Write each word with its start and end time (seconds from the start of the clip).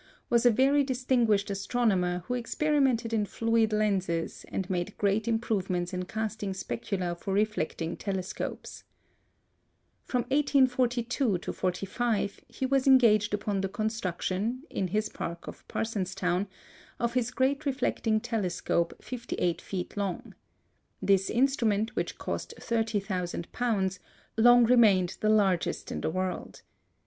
was 0.31 0.47
a 0.47 0.49
very 0.49 0.83
distinguished 0.83 1.51
astronomer 1.51 2.23
who 2.25 2.33
experimented 2.33 3.13
in 3.13 3.23
fluid 3.23 3.71
lenses 3.71 4.43
and 4.49 4.67
made 4.67 4.97
great 4.97 5.27
improvements 5.27 5.93
in 5.93 6.05
casting 6.05 6.55
specula 6.55 7.13
for 7.13 7.35
reflecting 7.35 7.95
telescopes. 7.95 8.83
From 10.03 10.21
1842 10.23 11.37
45 11.53 12.39
he 12.47 12.65
was 12.65 12.87
engaged 12.87 13.35
upon 13.35 13.61
the 13.61 13.69
construction, 13.69 14.63
in 14.71 14.87
his 14.87 15.07
park 15.07 15.47
at 15.47 15.61
Parsonstown, 15.67 16.47
of 16.99 17.13
his 17.13 17.29
great 17.29 17.67
reflecting 17.67 18.19
telescope 18.19 18.95
58 19.03 19.61
feet 19.61 19.95
long. 19.95 20.33
This 20.99 21.29
instrument, 21.29 21.95
which 21.95 22.17
cost 22.17 22.55
£30,000, 22.57 23.99
long 24.35 24.65
remained 24.65 25.17
the 25.19 25.29
largest 25.29 25.91
in 25.91 26.01
the 26.01 26.09
world. 26.09 26.63